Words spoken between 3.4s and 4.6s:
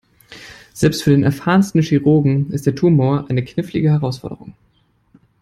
knifflige Herausforderung.